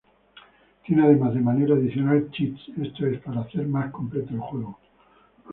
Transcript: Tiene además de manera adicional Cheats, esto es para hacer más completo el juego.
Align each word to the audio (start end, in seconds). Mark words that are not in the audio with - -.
Tiene 0.83 1.03
además 1.03 1.35
de 1.35 1.41
manera 1.41 1.75
adicional 1.75 2.31
Cheats, 2.31 2.59
esto 2.81 3.05
es 3.05 3.19
para 3.21 3.41
hacer 3.41 3.67
más 3.67 3.91
completo 3.91 4.33
el 4.33 4.39
juego. 4.39 4.79